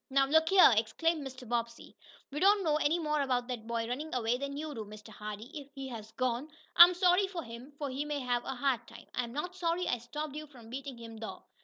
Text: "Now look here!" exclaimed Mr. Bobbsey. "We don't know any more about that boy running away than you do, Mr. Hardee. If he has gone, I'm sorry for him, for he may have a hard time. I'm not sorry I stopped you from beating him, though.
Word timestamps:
"Now 0.09 0.25
look 0.25 0.49
here!" 0.49 0.73
exclaimed 0.75 1.21
Mr. 1.23 1.47
Bobbsey. 1.47 1.95
"We 2.31 2.39
don't 2.39 2.63
know 2.63 2.77
any 2.77 2.97
more 2.97 3.21
about 3.21 3.47
that 3.49 3.67
boy 3.67 3.87
running 3.87 4.15
away 4.15 4.35
than 4.39 4.57
you 4.57 4.73
do, 4.73 4.83
Mr. 4.83 5.09
Hardee. 5.09 5.51
If 5.53 5.69
he 5.75 5.87
has 5.89 6.11
gone, 6.13 6.49
I'm 6.75 6.95
sorry 6.95 7.27
for 7.27 7.43
him, 7.43 7.71
for 7.77 7.87
he 7.91 8.03
may 8.03 8.19
have 8.21 8.43
a 8.43 8.55
hard 8.55 8.87
time. 8.87 9.05
I'm 9.13 9.31
not 9.31 9.55
sorry 9.55 9.87
I 9.87 9.99
stopped 9.99 10.35
you 10.35 10.47
from 10.47 10.71
beating 10.71 10.97
him, 10.97 11.17
though. 11.17 11.43